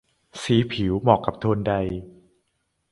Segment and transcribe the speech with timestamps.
[0.41, 1.73] สีผิวเหมาะกับโทนใด